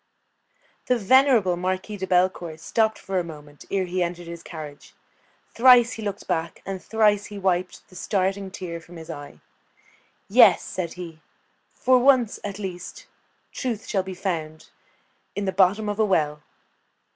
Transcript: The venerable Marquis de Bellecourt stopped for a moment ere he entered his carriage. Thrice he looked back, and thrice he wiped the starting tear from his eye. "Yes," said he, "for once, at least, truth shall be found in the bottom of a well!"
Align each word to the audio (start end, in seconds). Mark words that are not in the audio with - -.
The 0.87 0.97
venerable 0.97 1.55
Marquis 1.55 1.95
de 1.97 2.07
Bellecourt 2.07 2.59
stopped 2.59 2.97
for 2.97 3.19
a 3.19 3.23
moment 3.23 3.65
ere 3.69 3.85
he 3.85 4.01
entered 4.01 4.25
his 4.25 4.41
carriage. 4.41 4.95
Thrice 5.53 5.91
he 5.91 6.01
looked 6.01 6.25
back, 6.27 6.63
and 6.65 6.83
thrice 6.83 7.25
he 7.25 7.37
wiped 7.37 7.87
the 7.87 7.95
starting 7.95 8.49
tear 8.49 8.81
from 8.81 8.95
his 8.97 9.11
eye. 9.11 9.41
"Yes," 10.27 10.63
said 10.63 10.93
he, 10.93 11.21
"for 11.75 11.99
once, 11.99 12.39
at 12.43 12.57
least, 12.57 13.05
truth 13.51 13.85
shall 13.85 14.01
be 14.01 14.15
found 14.15 14.69
in 15.35 15.45
the 15.45 15.51
bottom 15.51 15.87
of 15.87 15.99
a 15.99 16.05
well!" 16.05 16.41